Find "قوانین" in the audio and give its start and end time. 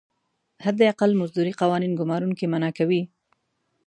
1.61-1.93